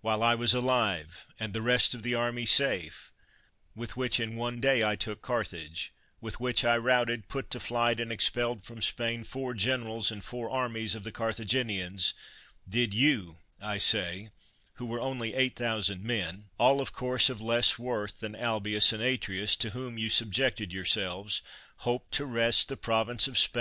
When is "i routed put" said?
6.64-7.50